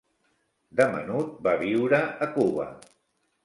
De 0.79 0.87
menut 0.95 1.37
va 1.49 1.55
viure 1.67 2.03
a 2.27 2.33
Cuba. 2.39 2.69